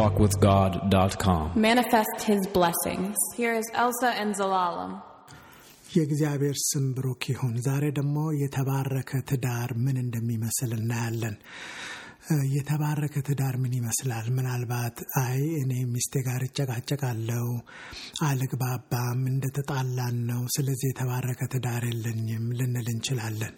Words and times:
deeperwalkwithgod.com. 0.00 1.52
manifest 1.58 2.22
his 2.22 2.46
blessings. 2.48 3.16
Here 3.36 3.54
is 3.54 3.66
Elsa 3.76 4.10
and 4.14 4.34
Zalalam. 4.34 4.92
የእግዚአብሔር 5.90 6.56
ስም 6.62 6.84
ብሩክ 6.96 7.22
ይሁን። 7.30 7.54
ዛሬ 7.64 7.84
ደግሞ 7.96 8.16
የተባረከ 8.42 9.10
ትዳር 9.30 9.70
ምን 9.84 9.96
እንደሚመስል 10.02 10.70
እናያለን። 10.76 11.36
የተባረከ 12.54 13.14
ትዳር 13.28 13.54
ምን 13.62 13.72
ይመስላል? 13.78 14.26
ምናልባት 14.36 14.96
አይ 15.20 15.40
እኔ 15.62 15.72
ሚስቴ 15.94 16.22
ጋር 16.26 16.42
እጨቃጨቃለሁ፣ 16.46 17.46
አልግባባም፣ 18.22 19.20
እንደተጣላን 19.32 20.16
ነው፣ 20.30 20.42
ስለዚህ 20.56 20.88
የተባረከ 20.88 21.48
ትዳር 21.54 21.84
የለኝም 21.90 22.44
ልንል 22.58 22.88
እንችላለን። 22.94 23.54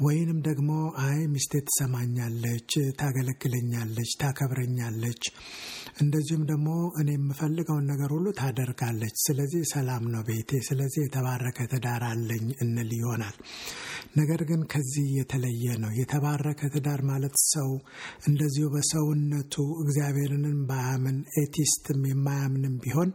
ወይንም 0.00 0.38
ደግሞ 0.42 0.70
አይ 1.06 1.18
ሚስቴ 1.34 1.62
ትሰማኛለች፣ 1.68 2.70
ታገለግለኛለች፣ 3.00 4.12
ታከብረኛለች፣ 4.22 5.24
እንደዚሁም 5.96 6.44
ደግሞ 6.48 6.68
እኔ 7.00 7.08
የምፈልገውን 7.14 7.84
ነገር 7.90 8.10
ሁሉ 8.14 8.26
ታደርጋለች፣ 8.38 9.16
ስለዚህ 9.24 9.62
ሰላም 9.72 10.04
ነው 10.12 10.22
ቤቴ፣ 10.28 10.60
ስለዚህ 10.68 11.00
የተባረከ 11.04 11.66
ትዳር 11.72 12.02
አለኝ 12.08 12.46
እንል 12.64 12.90
ይሆናል። 12.96 13.36
ነገር 14.16 14.40
ግን 14.48 14.60
ከዚህ 14.72 15.06
የተለየ 15.18 15.66
ነው። 15.82 15.90
የተባረከ 15.98 16.60
ትዳር 16.74 17.00
ማለት 17.10 17.36
ሰው 17.46 17.70
እንደዚሁ 18.28 18.66
በሰውነቱ 18.74 19.54
እግዚአብሔርንም 19.84 20.58
ባያምን 20.68 21.18
ኤቲስትም 21.40 22.02
የማያምንም 22.10 22.74
ቢሆን 22.84 23.10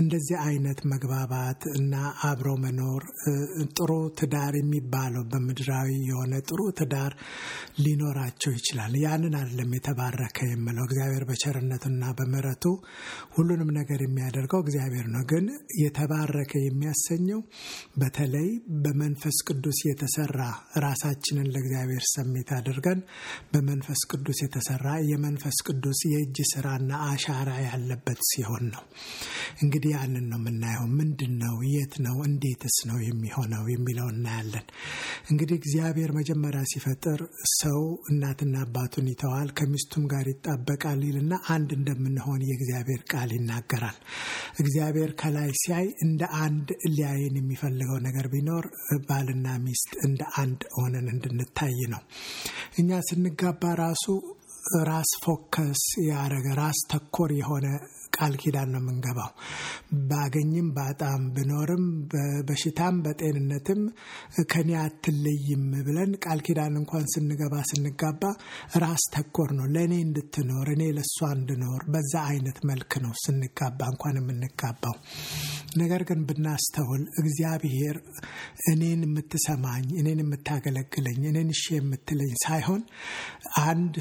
እንደዚህ 0.00 0.36
አይነት 0.44 0.80
መግባባት 0.90 1.62
እና 1.74 1.94
አብሮ 2.24 2.48
መኖር 2.64 3.02
ጥሩ 3.74 3.90
ትዳር 4.18 4.54
የሚባለው 4.58 5.24
በምድራዊ 5.32 5.88
የሆነ 6.10 6.34
ጥሩ 6.48 6.60
ትዳር 6.80 7.12
ሊኖራቸው 7.84 8.52
ይችላል። 8.58 8.92
ያንን 9.04 9.34
አይደለም 9.40 9.74
የተባረከ 9.76 10.38
የምለው። 10.50 10.86
እግዚአብሔር 10.88 11.24
በቸርነቱና 11.30 11.99
በምሕረቱ 12.16 12.64
ሁሉንም 13.34 13.70
ነገር 13.76 14.00
የሚያደርገው 14.02 14.60
እግዚአብሔር 14.64 15.06
ነው። 15.08 15.22
ግን 15.30 15.46
የተባረከ 15.82 16.52
የሚያሰኘው 16.60 17.40
በተለይ 18.00 18.48
በመንፈስ 18.84 19.38
ቅዱስ 19.48 19.78
የተሰራ 19.86 20.40
ራሳችንን 20.84 21.50
ለእግዚአብሔር 21.52 22.04
ሰሜት 22.12 22.50
አድርገን 22.56 23.00
በመንፈስ 23.52 24.00
ቅዱስ 24.12 24.38
የተሰራ 24.44 24.86
የመንፈስ 25.10 25.58
ቅዱስ 25.68 26.00
የእጅ 26.10 26.38
ስራና 26.52 26.92
አሻራ 27.10 27.50
ያለበት 27.66 28.20
ሲሆን 28.30 28.64
ነው። 28.72 28.82
እንግዲህ 29.62 29.90
ያንን 29.96 30.26
ነው 30.30 30.38
የምናየው። 30.40 30.86
ምንድን 31.00 31.32
ነው? 31.42 31.54
የት 31.72 31.94
ነው? 32.00 32.16
እንዴትስ 32.28 32.76
ነው 32.88 32.98
የሚሆነው 33.06 33.64
የሚለው 33.72 34.08
እናያለን። 34.12 34.66
እንግዲህ 35.30 35.56
እግዚአብሔር 35.60 36.10
መጀመሪያ 36.16 36.62
ሲፈጥር 36.70 37.20
ሰው 37.56 37.80
እናትና 38.10 38.56
አባቱን 38.64 39.08
ይተዋል፣ 39.10 39.48
ከሚስቱም 39.58 40.04
ጋር 40.12 40.26
ይጣበቃል 40.32 41.00
ይልና 41.06 41.34
አንድ 41.50 41.70
እንደምንሆን 41.92 42.40
የእግዚአብሔር 42.46 43.00
ቃል 43.12 43.30
ይናገራል። 43.36 43.96
እግዚአብሔር 44.60 45.10
ከላይ 45.20 45.50
ሲያይ 45.60 45.86
እንደ 46.04 46.22
አንድ 46.42 46.68
ሊያይን 46.90 47.36
የሚፈልገው 47.38 47.98
ነገር 48.06 48.26
ቢኖር 48.32 48.66
ባልና 49.06 49.46
ሚስት 49.64 49.90
እንደ 50.06 50.22
አንድ 50.36 50.60
ሆነን 50.76 51.08
እንድንታይ 51.14 51.78
ነው። 51.94 52.02
እኛ 52.78 53.00
ስንጋባ 53.08 53.72
ራሱ 53.82 54.04
ራስ 54.86 55.10
focus 55.22 55.82
ያደረገ 56.08 56.48
ራስ 56.58 56.80
ተኮር 56.90 57.30
የሆነ 57.38 57.66
ቃል 58.20 58.34
ኪዳን 58.42 58.68
ነው 58.72 58.80
የምንገባው። 58.82 59.30
ባገኝም 60.10 60.68
ባጣም 60.76 61.22
ብኖርም 61.34 61.84
በበሽታም 62.12 62.96
በጤንነትም 63.04 63.80
ከኔ 64.50 64.70
አትለይም 64.82 65.64
ብለን 65.86 66.12
ቃል 66.24 66.40
ኪዳን 66.46 66.74
እንኳን 66.80 67.06
ስንገባ 67.14 67.54
ስንጋባ 67.70 68.22
ራስ 68.82 69.04
ተኮር 69.14 69.50
ነው። 69.58 69.66
ለእኔ 69.74 69.94
እንድትኖር 70.06 70.68
እኔ 70.74 70.82
ለእሷ 70.96 71.18
እንድኖር 71.36 71.82
በዛ 71.92 72.14
አይነት 72.30 72.58
መልክ 72.70 72.92
ነው 73.04 73.14
ስንጋባ 73.24 73.80
እንኳን 73.92 74.18
የምንጋባው። 74.20 74.96
ነገር 75.76 76.02
ግን 76.08 76.20
ብናስተውል 76.28 77.02
እግዚአብሔር 77.20 77.96
እኔን 78.70 79.02
የምትሰማኝ 79.06 79.86
እኔን 80.00 80.20
የምታገለግለኝ 80.22 81.20
እኔን 81.28 81.50
እሺ 81.54 81.64
የምትለኝ 81.76 82.32
ሳይሆን 82.44 82.82
አንድ 83.64 83.94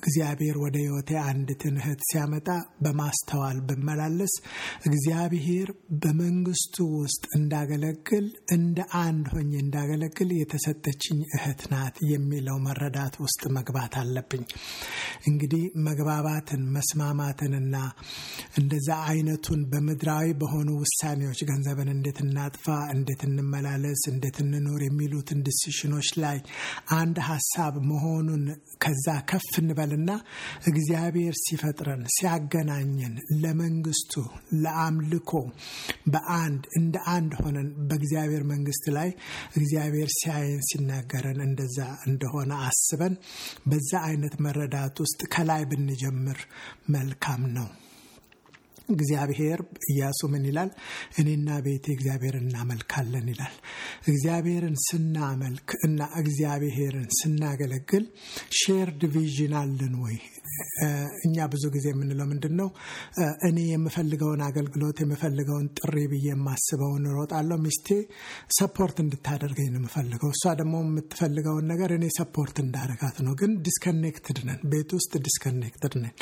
እግዚአብሔር 0.00 0.56
ወደ 0.62 0.76
ሕይወቴ 0.82 1.10
አንዲትን 1.24 1.76
እህት 1.80 2.00
ሲያመጣ 2.08 2.48
በማስተዋል 2.84 3.58
ብመላለስ 3.68 4.34
እግዚአብሔር 4.88 5.68
በመንግስቱ 6.02 6.76
ውስጥ 6.96 7.24
እንዳገለግል 7.38 8.26
እንደ 8.56 8.78
አንድ 9.02 9.26
ሆኜ 9.34 9.52
እንዳገለግል 9.64 10.30
የተሰጠችኝ 10.36 11.20
እህት 11.36 11.62
ናት 11.72 11.96
የሚለው 12.10 12.58
መረዳት 12.66 13.16
ውስጥ 13.24 13.42
መግባት 13.56 13.94
አለብኝ። 14.00 14.44
እንግዲህ 15.28 15.64
መግባባትን 15.86 16.62
መስማማትንና 16.74 17.76
እንደዛ 18.60 18.88
አይነቱን 19.08 19.60
በምድራዊ 19.70 20.28
በሆኑ 20.40 20.70
ውሳኔዎች 20.78 21.40
ገንዘብን 21.48 21.88
እንዴት 21.92 22.18
እናጥፋ፣ 22.24 22.66
እንዴት 22.94 23.22
እንመላለስ፣ 23.28 24.02
እንዴት 24.12 24.36
እንኖር 24.44 24.82
የሚሉትን 24.84 25.40
ዲሲሽኖች 25.46 26.08
ላይ 26.22 26.38
አንድ 26.98 27.18
ሀሳብ 27.28 27.74
መሆኑን 27.88 28.44
ከዛ 28.84 29.06
ከፍ 29.30 29.48
እንበልና 29.60 30.10
እግዚአብሔር 30.70 31.34
ሲፈጥረን 31.42 32.02
ሲያገናኘን 32.16 33.14
ለመንግስቱ 33.42 34.12
ለአምልኮ 34.62 35.32
በአንድ 36.12 36.62
እንደ 36.78 36.96
አንድ 37.14 37.32
ሆነን 37.40 37.68
በእግዚአብሔር 37.88 38.44
መንግስት 38.52 38.84
ላይ 38.96 39.10
እግዚአብሔር 39.56 40.10
ሲያየን 40.18 40.62
ሲናገረን 40.68 41.40
እንደዛ 41.46 41.78
እንደሆነ 42.06 42.52
አስበን 42.66 43.16
በዛ 43.66 43.92
አይነት 44.08 44.36
መረዳት 44.46 44.96
ውስጥ 45.04 45.20
ከላይ 45.34 45.64
ብንጀምር 45.70 46.40
መልካም 46.94 47.42
ነው። 47.56 47.68
እግዚአብሔር 48.88 49.60
ኢያሱ 49.88 50.20
ምን 50.32 50.44
ይላል? 50.48 50.70
እኔና 51.18 51.48
ቤቴ 51.64 51.86
እግዚአብሔር 51.94 52.34
እናመልካለን 52.40 53.26
ይላል። 53.32 53.54
እግዚአብሔርን 54.08 54.76
ስናመልክ 54.86 55.68
እና 55.86 56.00
እግዚአብሔርን 56.20 57.08
ስናገለግል 57.18 58.04
shared 58.58 59.02
vision 59.14 59.54
አለን 59.60 59.94
ወይ? 60.04 60.16
እኛ 61.24 61.36
ብዙ 61.52 61.64
ጊዜ 61.74 61.86
የምንለው 61.92 62.26
ምንድን 62.30 62.54
ነው? 62.58 62.68
እኔ 63.48 63.58
የምፈልገውን 63.68 64.42
አገልግሎት 64.48 64.98
የምፈልገውን 65.02 65.66
ጥሪ 65.78 65.96
ብዬ 66.12 66.26
የማስበውን 66.30 67.04
እሮጣለሁ። 67.10 67.58
ሚስቴ 67.64 67.88
support 68.58 68.96
እንድታደርገኝ 69.04 69.68
ነው 69.72 69.80
የምፈልገው። 69.80 70.30
እሷ 70.34 70.54
ደግሞ 70.60 70.74
የምትፈልገውን 70.84 71.66
ነገር 71.72 71.92
እኔ 71.96 72.06
support 72.18 72.56
እንዳደርጋት 72.64 73.18
ነው። 73.26 73.34
ግን 73.40 73.52
disconnected 73.66 74.40
ነን፣ 74.48 74.60
ቤት 74.72 74.92
ውስጥ 74.98 75.12
disconnected 75.26 75.96
ነን። 76.02 76.14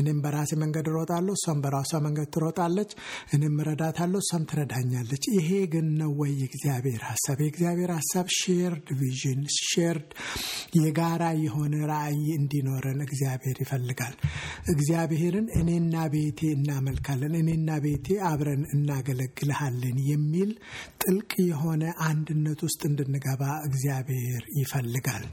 እኔም 0.00 0.20
በራሴ 0.24 0.50
መንገድ 0.62 0.88
እሮጣለሁ፣ 0.92 1.34
እሷም 1.38 1.62
በራሷ 1.64 1.92
መንገድ 2.00 2.28
ትሮጣለች። 2.34 2.90
እኔም 3.34 3.56
እረዳታለሁ፣ 3.62 4.20
እሷም 4.24 4.44
ትረዳኛለች። 4.50 5.24
ይሄ 5.36 5.50
ግን 5.72 5.88
ነው 6.00 6.12
ወይ 6.20 6.32
የእግዚአብሔር 6.40 7.02
ሀሳብ? 7.10 7.38
የእግዚአብሔር 7.42 7.92
ሀሳብ 7.96 8.26
shared 8.38 8.88
vision፣ 9.00 9.40
shared 9.62 10.08
የጋራ 10.80 11.24
የሆነ 11.42 11.74
ራዕይ 11.90 12.26
እንዲኖረን 12.36 13.00
እግዚአብሔር 13.06 13.56
ይፈልጋል። 13.62 14.14
እግዚአብሔርን 14.74 15.46
እኔና 15.60 15.94
ቤቴ 16.12 16.40
እናመልካለን፣ 16.56 17.34
እኔና 17.40 17.70
ቤቴ 17.84 17.98
አብረን 18.30 18.62
እናገለግልሃለን 18.74 19.98
የሚል 20.10 20.50
ጥልቅ 21.02 21.32
የሆነ 21.50 21.82
አንድነት 22.06 22.60
ውስጥ 22.66 22.80
እንድንገባ 22.90 23.42
እግዚአብሔር 23.68 24.42
ይፈልጋል። 24.60 25.24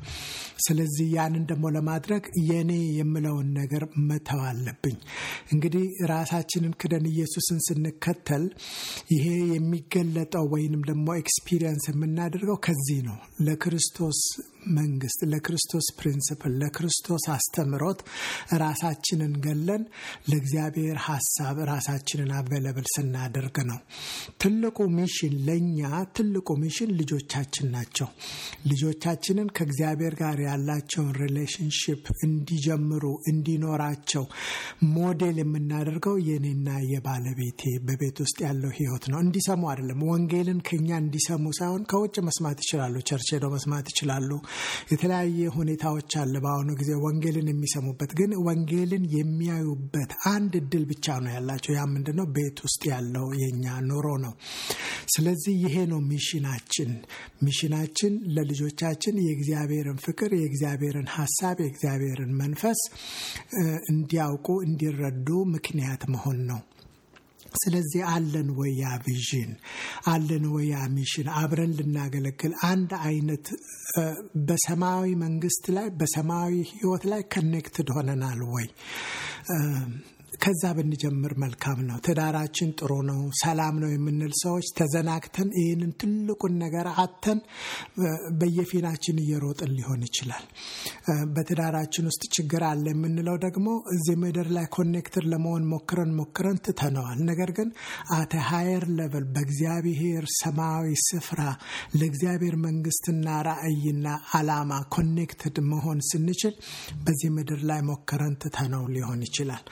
ስለዚህ 0.66 1.08
ያንን 1.16 1.44
ደግሞ 1.50 1.66
ለማድረግ 1.76 2.24
የኔ 2.48 2.72
የምለውን 2.98 3.50
ነገር 3.58 3.84
መተው 4.08 4.42
አለብኝ። 4.48 4.98
እንግዲህ 5.54 5.86
ራሳችንን 6.60 6.78
ክደን 6.82 7.06
ኢየሱስን 7.10 7.60
ስንከተል 7.66 8.44
ይሄ 9.14 9.26
የሚገለጠው 9.52 10.46
ወይንም 10.54 10.82
ደግሞ 10.90 11.08
experience 11.22 11.84
የምናደርገው 11.90 12.58
ከዚህ 12.66 13.00
ነው። 13.08 13.18
ለክርስቶስ 13.46 14.20
መንግስት፣ 14.78 15.20
ለክርስቶስ 15.32 15.88
principle፣ 15.98 16.54
ለክርስቶስ 16.62 17.26
አስተምሮት 17.34 18.00
ራሳችንን 18.62 19.34
ገለን 19.46 19.84
ለእግዚአብሔር 20.30 20.98
ሀሳብ 21.08 21.58
ራሳችንን 21.72 22.32
available 22.38 22.88
ስናደርግ 22.94 23.58
ነው። 23.70 23.80
ትልቁ 24.42 24.78
mission 24.98 25.34
ለእኛ 25.48 25.82
ትልቁ 26.18 26.50
mission 26.62 26.92
ልጆቻችን 27.00 27.68
ናቸው። 27.74 28.10
ልጆቻችንን 28.72 29.50
ከእግዚአብሔር 29.58 30.16
ጋር 30.22 30.38
ያላቸውን 30.48 31.12
relationship 31.22 32.04
እንዲጀምሩ 32.28 33.04
እንዲኖራቸው 33.32 34.24
ሞዴል 34.96 35.38
የምናደርገው 35.42 36.16
የኔና 36.28 36.70
የባለቤቴ 36.92 37.62
በቤት 37.88 38.18
ውስጥ 38.24 38.38
ያለው 38.46 38.72
ህይወት 38.78 39.06
ነው። 39.12 39.20
እንዲሰሙ 39.26 39.62
አይደለም። 39.72 40.02
ወንጌልን 40.10 40.60
ከኛ 40.68 40.90
እንዲሰሙ 41.02 41.46
ሳይሆን 41.58 41.84
ከውጭ 41.92 42.16
መስማት 42.28 42.58
ይችላሉ። 42.64 42.96
church 43.10 43.30
ሄደው 43.34 43.52
መስማት 43.56 43.86
ይችላሉ። 43.92 44.30
የተለያየ 44.92 45.50
ሁኔታዎች 45.56 46.12
አለ። 46.22 46.34
በአሁኑ 46.44 46.70
ጊዜ 46.80 46.92
ወንጌልን 47.04 47.48
የሚሰሙበት 47.52 48.12
ግን 48.20 48.32
ወንጌልን 48.48 49.04
የሚያዩበት 49.16 50.12
አንድ 50.32 50.54
እድል 50.62 50.84
ብቻ 50.92 51.18
ነው 51.24 51.32
ያላቸው። 51.36 51.74
ያ 51.78 51.84
ምንድነው? 51.94 52.28
ቤት 52.38 52.58
ውስጥ 52.66 52.82
ያለው 52.92 53.28
የኛ 53.42 53.66
ኑሮ 53.88 54.08
ነው። 54.24 54.34
ስለዚህ 55.14 55.54
ይሄ 55.64 55.76
ነው 55.92 56.00
mission 56.10 56.48
ኣችን። 56.48 56.92
mission 57.46 57.80
ኣችን 57.80 58.14
ለልጆቻችን 58.36 59.16
የእግዚአብሔርን 59.26 60.00
ፍቅር፣ 60.06 60.32
የእግዚአብሔርን 60.38 61.08
ሀሳብ፣ 61.16 61.58
የእግዚአብሔርን 61.64 62.32
መንፈስ 62.42 62.82
እንዲያውቁ 63.92 64.48
እንዲረዱ 64.68 65.28
ምክንያት 65.54 66.04
መሆን 66.14 66.40
ነው። 66.50 66.62
ስለዚህ 67.56 68.02
አለን 68.12 68.50
ወይ 68.60 68.72
ያ 68.82 68.94
vision 69.06 69.52
አለን 70.08 70.46
ወይ 70.56 70.66
ያ 70.72 70.80
mission 70.96 71.28
አብረን 71.40 71.74
ልናገለግል 71.80 72.54
አንድ 72.70 72.92
አይነት 73.08 73.46
በሰማያዊ 74.48 75.10
መንግስት 75.24 75.66
ላይ 75.78 75.88
በሰማያዊ 76.00 76.56
ህይወት 76.74 77.06
ላይ 77.14 77.22
connected 77.34 77.90
ሆነናል 77.98 78.42
ወይ? 78.56 78.68
ከዛ 80.40 80.64
ብንጀምር 80.78 81.34
መልካም 81.42 81.80
ነው። 81.88 81.98
ትዳራችን 82.06 82.70
ጥሩ 82.80 82.92
ነው፣ 83.08 83.20
ሰላም 83.42 83.76
ነው 83.82 83.90
የምንል 83.92 84.34
ሰዎች 84.42 84.68
ተዘናግተን 84.78 85.50
ይህንን 85.60 85.92
ትልቁን 86.02 86.54
ነገር 86.64 86.88
ትተን 86.98 87.40
በየፊናችን 88.40 89.22
እየሮጥን 89.24 89.72
ሊሆን 89.78 90.02
ይችላል። 90.08 90.46
በትዳራችን 91.34 92.08
ውስጥ 92.10 92.24
ችግር 92.38 92.64
አለ 92.70 92.86
የምንለው 92.94 93.38
ደግሞ 93.46 93.66
እዚህ 93.96 94.18
ምድር 94.24 94.50
ላይ 94.58 94.68
connected 94.78 95.26
ለመሆን 95.32 95.66
ሞክረን 95.72 96.12
ሞክረን 96.20 96.60
ትተነዋል። 96.68 97.20
ነገር 97.30 97.52
ግን 97.58 97.70
at 98.18 98.34
a 98.50 98.55
higher 98.55 98.86
level 98.98 99.26
በእግዚአብሔር 99.34 100.26
ሰማያዊ 100.38 100.88
ስፍራ 101.08 101.42
ለእግዚአብሔር 102.00 102.58
መንግስትና 102.66 103.16
ራዕይና 103.48 104.08
አላማ 104.38 104.72
connected 104.96 105.58
መሆን 105.72 106.00
ስንችል 106.08 106.54
በዚህ 107.04 107.30
ምድር 107.38 107.62
ላይ 107.70 107.82
ሞክረን 107.88 108.36
ትተነው 108.42 108.84
ሊሆን 108.94 109.22
ይችላል። 109.28 109.64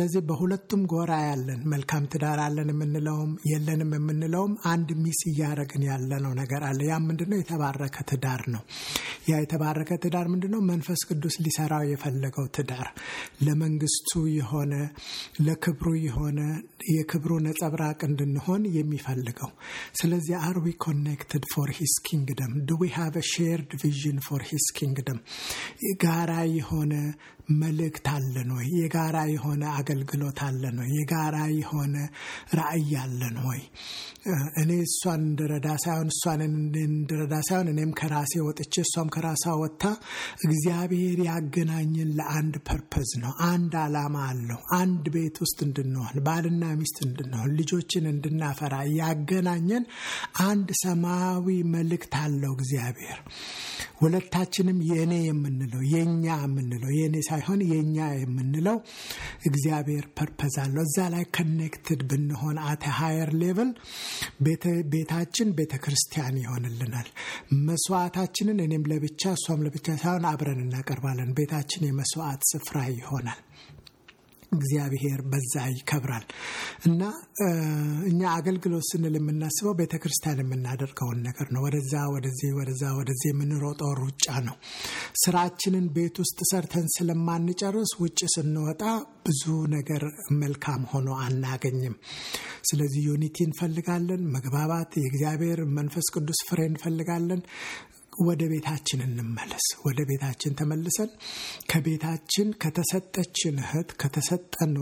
ስለዚህ 0.00 0.22
በሁለቱም 0.28 0.82
ጎራ 0.90 1.14
ያለን 1.22 1.58
መልካም 1.70 2.04
ትዳር 2.12 2.38
አለን 2.44 2.68
የምንለውም 2.72 3.32
የለንም 3.48 3.90
የምንለውም 3.96 4.52
አንድ 4.70 4.90
miss 5.00 5.18
እያደረግን 5.30 5.82
ያለነው 5.88 6.32
ነገር 6.38 6.62
አለ። 6.68 6.78
ያ 6.88 6.94
ምንድነው? 7.02 7.38
የተባረከ 7.40 7.96
ትዳር 8.10 8.42
ነው። 8.54 8.62
ያ 9.30 9.40
የተባረከ 9.42 9.98
ትዳር 10.04 10.26
ምንድነው? 10.32 10.60
መንፈስ 10.70 11.00
ቅዱስ 11.08 11.34
ሊሰራው 11.44 11.82
የፈለገው 11.90 12.46
ትዳር 12.56 12.88
ለመንግስቱ 13.46 14.10
የሆነ 14.36 14.72
ለክብሩ 15.46 15.92
የሆነ 16.06 16.40
የክብሩ 16.92 17.34
ነጸብራቅ 17.46 18.00
እንድንሆን 18.08 18.64
የሚፈልገው። 18.78 19.52
ስለዚህ 20.00 20.36
አር 20.42 20.58
ዊ 20.64 20.72
ኮኔክትድ 20.86 21.46
ፎር 21.52 21.72
ሂስ 21.78 21.96
ኪንግደም 22.08 22.54
ዱ 22.68 22.78
ዊ 22.82 22.90
ሃቭ 22.96 23.18
ሼርድ 23.32 23.70
ቪዥን 23.82 24.20
ፎር 24.28 24.44
ሂስ 24.50 24.68
ኪንግደም 24.78 25.20
ጋራ 26.02 26.32
የሆነ 26.56 26.94
መልእክት 27.60 28.06
አለን 28.12 28.50
ወይ? 28.56 28.66
የጋራ 28.78 29.16
የሆነ 29.32 29.62
አገልግሎት 29.76 30.38
አለን 30.46 30.76
ወይ? 30.80 30.90
የጋራ 30.98 31.36
የሆነ 31.56 31.94
ራዕይ 32.58 32.92
አለን 33.02 33.36
ወይ? 33.46 33.60
እኔ 34.60 34.70
እሷን 34.86 35.20
እንድረዳ 35.26 35.68
ሳይሆን 35.82 36.08
እሷን 36.12 36.40
እንድረዳ 36.46 37.34
ሳይሆን 37.46 37.68
እኔም 37.72 37.92
ከራሴ 37.98 38.32
ወጥቼ 38.46 38.74
እሷም 38.82 39.08
ከራሷ 39.14 39.44
ወጥታ 39.60 39.84
እግዚአብሔር 40.46 41.18
ያገናኝን 41.28 42.10
ለአንድ 42.18 42.56
purpose 42.68 43.10
ነው። 43.22 43.32
አንድ 43.48 43.74
አላማ 43.82 44.16
አለው። 44.28 44.60
አንድ 44.80 45.04
ቤት 45.14 45.38
ውስጥ 45.44 45.58
እንድንሆን 45.66 46.18
ባልና 46.26 46.64
ሚስት 46.80 46.98
እንድንሆን 47.06 47.54
ልጆችን 47.60 48.10
እንድናፈራ 48.12 48.74
ያገናኘን 49.00 49.86
አንድ 50.44 50.68
ሰማያዊ 50.82 51.46
መልእክት 51.74 52.14
አለው 52.20 52.52
እግዚአብሔር። 52.58 53.18
ሁለታችንም 54.00 54.78
የእኔ 54.88 55.14
የምንለው 55.24 55.82
የእኛ 55.90 56.26
የምንለው 56.42 56.90
የእኔ 56.96 57.16
ሳይሆን 57.26 57.60
የእኛ 57.70 57.98
የምንለው 58.16 58.76
እግዚአብሔር 59.48 60.04
purpose 60.18 60.54
አለው። 60.62 60.84
እዛ 60.86 61.08
ላይ 61.14 61.24
connected 61.36 62.02
ብንሆን 62.10 62.58
at 62.66 62.84
a 62.98 63.03
higher 63.03 63.32
level 63.40 63.70
ቤታችን 64.92 65.54
ቤተ 65.58 65.74
ክርስቲያን 65.84 66.40
ይሆንልናል። 66.42 67.08
መስዋዕታችንን 67.66 68.58
እኔም 68.64 68.88
ለብቻ 68.90 69.22
እሷም 69.36 69.64
ለብቻ 69.66 69.86
ሳይሆን 69.96 70.26
አብረን 70.30 70.62
እናቀርባለን። 70.64 71.34
ቤታችን 71.38 71.86
የመስዋዕት 71.88 72.42
ስፍራ 72.50 72.78
ይሆናል። 72.94 73.40
እግዚአብሔር 74.52 75.20
በዛ 75.30 75.54
ይከብራል 75.72 76.24
እና 76.86 77.02
እኛ 78.10 78.20
አገልግሎት 78.34 78.84
ስንል 78.88 79.14
የምናስበው 79.18 79.74
ቤተ 79.80 79.94
ክርስቲያን 80.02 80.42
የምናደርገውን 80.42 81.20
ነገር 81.26 81.46
ነው። 81.54 81.62
ወደዛ 81.66 81.94
ወደዚህ 82.14 82.50
ወደዛ 82.58 82.82
ወደዚህ 82.98 83.28
የምንሮጠው 83.30 83.92
ሩጫ 84.00 84.26
ነው። 84.48 84.56
ስራችንን 85.22 85.86
ቤት 85.96 86.16
ውስጥ 86.22 86.38
ሰርተን 86.50 86.88
ስለማንጨርስ 86.96 87.92
ውጭ 88.02 88.20
ስንወጣ 88.34 88.82
ብዙ 89.26 89.44
ነገር 89.74 90.02
መልካም 90.40 90.82
ሆኖ 90.92 91.08
አናገኝም። 91.24 91.96
ስለዚህ 92.68 93.02
unity 93.08 93.38
እንፈልጋለን፣ 93.46 94.22
መግባባት፣ 94.34 94.92
የእግዚአብሔር 95.00 95.60
መንፈስ 95.76 96.06
ቅዱስ 96.14 96.40
ፍሬ 96.48 96.60
እንፈልጋለን። 96.70 97.42
ወደ 98.20 98.42
ቤታችን 98.50 99.00
እንመለስ። 99.04 99.66
ወደ 99.84 100.00
ቤታችን 100.08 100.56
ተመልሰን 100.58 101.10
ከቤታችን 101.70 102.48
ከተሰጠችን 102.62 103.56
እህት 103.62 103.90
ከተሰጠን 104.00 104.72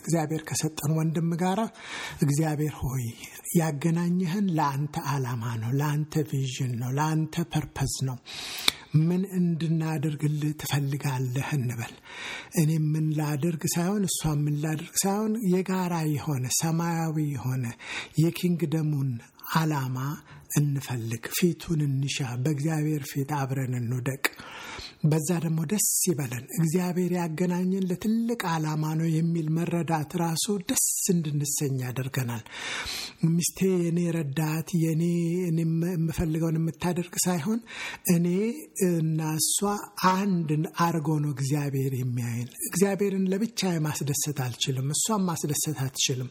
እግዚአብሔር 0.00 0.42
ከሰጠን 0.48 0.92
ወንድም 0.98 1.30
ጋር 1.42 1.60
እግዚአብሔር 2.22 2.74
ሆይ 2.82 3.06
ያገናኘህን 3.58 4.48
ለአንተ 4.56 4.96
ዓላማ 5.12 5.44
ነው፣ 5.62 5.72
ለአንተ 5.80 6.24
vision 6.30 6.72
ነው፣ 6.80 6.90
ለአንተ 6.98 7.44
purpose 7.52 7.94
ነው። 8.08 8.18
ምን 9.00 9.22
እንድናደርግልህ 9.38 10.52
ትፈልጋለህ 10.60 11.48
እንበል። 11.56 11.94
እኔ 12.60 12.70
ምን 12.92 13.06
ላደርግ 13.18 13.62
ሳይሆን 13.74 14.04
እሷ 14.08 14.20
ምን 14.44 14.56
ላደርግ 14.62 14.94
ሳይሆን 15.02 15.32
የጋራ 15.52 15.94
የሆነ 16.12 16.44
ሰማያዊ 16.60 17.16
የሆነ 17.34 17.64
የኪንግደሙን 18.22 19.10
ዓላማ 19.54 19.98
እንፈልግ፣ 20.56 21.24
ፊቱን 21.36 21.80
እንሻ፣ 21.86 22.16
በእግዚአብሔር 22.42 23.02
ፊት 23.10 23.30
አብረን 23.38 23.74
እንውደቅ። 23.80 24.24
በዛ 25.02 25.28
ደግሞ 25.42 25.60
ደስ 25.70 25.88
ይበለን። 26.08 26.44
እግዚአብሔር 26.58 27.12
ያገናኘን 27.18 27.86
ለትልቅ 27.90 28.40
ዓላማ 28.50 28.84
ነው 29.00 29.08
የሚል 29.12 29.48
መረዳት 29.56 30.12
ራሱ 30.22 30.46
ደስ 30.68 30.84
እንድንሰኝ 31.12 31.74
ያደርገናል። 31.84 32.44
ሚስቴ 33.30 33.58
የኔ 33.82 34.00
ረዳት 34.16 34.68
የኔ 34.82 35.02
የምፈልገውን 35.48 36.58
የምታደርግ 36.58 37.14
ሳይሆን 37.24 37.60
እኔ 38.14 38.26
እና 38.88 39.28
እሷ 39.38 39.58
አንድ 40.12 40.48
አርጎ 40.86 41.08
ነው 41.24 41.30
እግዚአብሔር 41.36 41.92
የሚያይን። 42.00 42.48
እግዚአብሔርን 42.68 43.24
ለብቻ 43.32 43.60
ማስደሰት 43.86 44.40
አልችልም፣ 44.46 44.88
እሷም 44.96 45.24
ማስደሰት 45.28 45.78
አትችልም። 45.84 46.30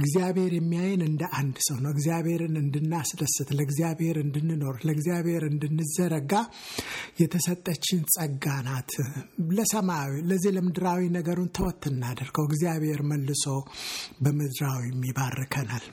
እግዚአብሔር 0.00 0.52
የሚያይን 0.58 1.02
እንደ 1.08 1.22
አንድ 1.38 1.56
ሰው 1.68 1.78
ነው። 1.84 1.90
እግዚአብሔርን 1.96 2.56
እንድናስደስት፣ 2.62 3.48
ለእግዚአብሔር 3.58 4.18
እንድንኖር፣ 4.24 4.76
ለእግዚአብሔር 4.86 5.44
እንድንዘረጋ 5.50 6.32
የተሰጠችን 7.92 8.02
ጸጋ 8.14 8.46
ናት። 8.66 8.90
ለሰማያዊ 9.56 10.12
ለዚህ 10.28 10.50
ለምድራዊ 10.56 11.00
ነገሩን 11.16 11.50
ተወት 11.56 11.82
እናደርገው። 11.90 12.44
እግዚአብሔር 12.48 13.00
መልሶ 13.10 13.44
በምድራዊ 14.22 14.80
ይባርከናል። 15.08 15.84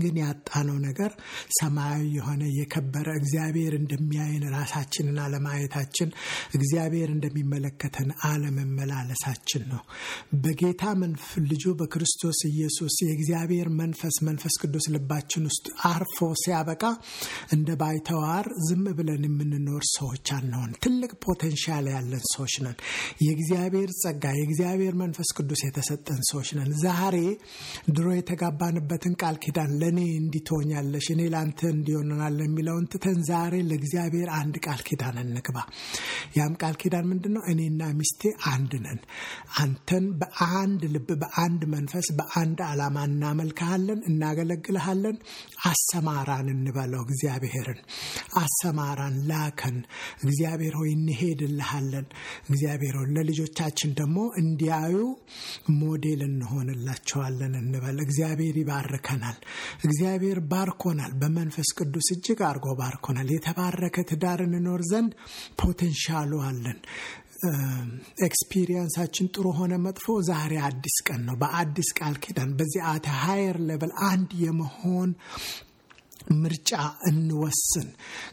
ግን 0.00 0.16
ያጣነው 0.22 0.76
ነገር 0.86 1.10
ሰማያዊ 1.58 2.04
የሆነ 2.16 2.42
የከበረ 2.56 3.08
እግዚአብሔር 3.20 3.74
እንደሚያይን 3.78 4.44
ራሳችንን 4.54 5.18
አለማየታችን፣ 5.24 6.08
እግዚአብሔር 6.56 7.08
እንደሚመለከተን 7.14 8.10
አለመመላለሳችን 8.28 9.62
ነው። 9.70 9.82
በጌታ 10.44 10.82
መንፍ 11.00 11.22
ልጁ 11.48 11.64
በክርስቶስ 11.80 12.38
ኢየሱስ 12.50 12.96
የእግዚአብሔር 13.04 13.68
መንፈስ 13.78 14.16
መንፈስ 14.28 14.54
ቅዱስ 14.62 14.86
ልባችን 14.94 15.46
ውስጥ 15.50 15.66
አርፎ 15.88 16.18
ሲያበቃ 16.42 16.82
እንደ 17.54 17.70
ባይተዋር 17.80 18.46
ዝም 18.66 18.84
ብለን 18.98 19.24
የምንኖር 19.28 19.84
ሰዎች 19.94 20.26
አንሆን። 20.36 20.72
ትልቅ 20.84 21.12
ፖቴንሻል 21.24 21.86
ያለን 21.94 22.24
ሰዎች 22.30 22.54
ነን። 22.64 22.76
የእግዚአብሔር 23.24 23.90
ጸጋ 24.00 24.24
የእግዚአብሔር 24.36 24.94
መንፈስ 25.00 25.28
ቅዱስ 25.36 25.62
የተሰጠን 25.66 26.20
ሰዎች 26.30 26.50
ነን። 26.56 26.70
ዛሬ 26.82 27.16
ድሮ 27.94 28.08
የተጋባንበትን 28.16 29.14
ቃል 29.20 29.36
ኪዳን 29.44 29.70
ለእኔ 29.84 30.00
እንዲትሆኛለሽ 30.18 31.06
እኔ 31.12 31.22
ለአንተ 31.32 31.60
እንዲሆንናል 31.74 32.36
የሚለውን 32.44 32.84
ትተን 32.92 33.18
ዛሬ 33.28 33.54
ለእግዚአብሔር 33.68 34.28
አንድ 34.38 34.54
ቃል 34.64 34.80
ኪዳን 34.88 35.16
እንግባ። 35.24 35.56
ያም 36.36 36.52
ቃል 36.60 36.74
ኪዳን 36.82 37.06
ምንድን 37.10 37.32
ነው? 37.36 37.42
እኔና 37.52 37.82
ሚስቴ 37.98 38.22
አንድ 38.50 38.72
ነን። 38.84 39.00
አንተን 39.60 40.04
በአንድ 40.20 40.82
ልብ፣ 40.94 41.08
በአንድ 41.22 41.62
መንፈስ፣ 41.74 42.06
በአንድ 42.18 42.58
ዓላማ 42.68 42.96
እናመልክሃለን፣ 43.10 44.00
እናገለግልሃለን። 44.10 45.16
አሰማራን 45.68 46.48
እንበለው። 46.54 47.02
እግዚአብሔርን 47.06 47.80
አሰማራን፣ 48.42 49.16
ላከን። 49.30 49.78
እግዚአብሔር 50.24 50.76
ሆይ 50.80 50.90
እንሄድልሃለን። 50.94 52.06
እግዚአብሔር 52.48 52.96
ሆይ 52.96 53.08
ለልጆቻችን 53.16 53.90
ደግሞ 54.00 54.10
እንዲያዩ 54.40 54.96
ሞዴል 55.78 56.20
እንሆንላቸዋለን 56.28 57.54
እንበል። 57.60 57.98
እግዚአብሔር 58.06 58.56
ይባርከናል። 58.60 59.38
እግዚአብሔር 59.82 60.38
ባርኮናል። 60.50 61.12
በመንፈስ 61.20 61.68
ቅዱስ 61.78 62.08
እጅግ 62.14 62.40
አድርጎ 62.48 62.66
ባርኮናል። 62.80 63.28
የተባረከ 63.34 63.96
ትዳር 64.10 64.40
እንኖር 64.46 64.82
ዘንድ 64.90 65.12
potential 65.60 66.19
ኡ 66.19 66.32
አለን። 66.48 66.78
experience 68.26 68.85
ኣችን 68.85 69.26
ጥሩ 69.34 69.46
ሆነ 69.56 69.74
መጥፎ 69.84 70.06
ዛሬ 70.28 70.52
አዲስ 70.66 70.96
ቀን 71.06 71.20
ነው። 71.26 71.36
በአዲስ 71.40 71.88
ቃል 71.98 72.14
ኪዳን 72.24 72.50
በዚህ 72.58 72.82
at 72.90 73.06
a 73.22 73.27
higher 73.27 73.58
level 73.68 73.92
አንድ 74.06 74.30
የመሆን 74.44 75.10
ምርጫ 76.34 76.70
እንወስን። 77.10 77.88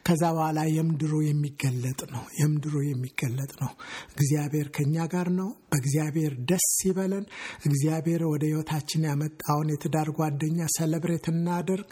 ከዛ 0.07 0.23
በኋላ 0.35 0.59
የምድሩ 0.75 1.13
የሚገለጥ 1.27 2.01
ነው። 2.13 2.23
የምድሩ 2.39 2.75
የሚገለጥ 2.87 3.51
ነው። 3.61 3.71
እግዚአብሔር 4.15 4.67
ከኛ 4.77 5.05
ጋር 5.13 5.29
ነው። 5.39 5.49
በእግዚአብሔር 5.71 6.33
ደስ 6.49 6.67
ይበለን። 6.87 7.25
እግዚአብሔር 7.65 8.23
ወደ 8.31 8.43
ሕይወታችን 8.49 9.05
ያመጣውን 9.09 9.71
የትዳር 9.73 10.09
ጓደኛ 10.17 10.59
ሰለብሬት 10.77 11.27
እናደርግ። 11.33 11.89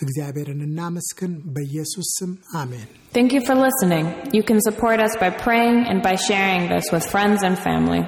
እግዚአብሔርን 0.00 0.62
እናመስግን። 0.68 1.34
በኢየሱስ 1.56 2.10
ስም 2.18 2.32
አሜን። 2.56 2.86
Thank 3.12 3.32
you 3.32 3.42
for 3.42 3.56
listening. 3.58 4.06
You 4.32 4.42
can 4.42 4.60
support 4.60 5.00
us 5.00 5.14
by 5.16 5.30
praying 5.38 5.78
and 5.86 6.02
by 6.02 6.14
sharing 6.20 6.68
this 6.68 6.86
with 6.92 7.04
friends 7.06 7.42
and 7.42 7.56
family. 7.60 8.02